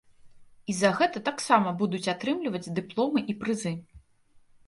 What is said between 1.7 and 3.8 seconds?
будуць атрымліваць дыпломы і прызы.